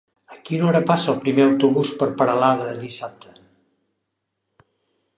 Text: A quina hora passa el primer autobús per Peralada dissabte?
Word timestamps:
A 0.35 0.37
quina 0.47 0.65
hora 0.67 0.79
passa 0.91 1.11
el 1.13 1.19
primer 1.25 1.45
autobús 1.49 1.93
per 2.01 2.09
Peralada 2.23 2.73
dissabte? 2.81 3.39